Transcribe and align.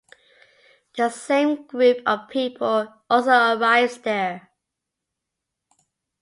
The 0.97 1.09
same 1.11 1.67
group 1.67 1.97
of 2.07 2.27
people 2.29 2.91
also 3.07 3.29
arrives 3.29 3.99
there. 3.99 4.49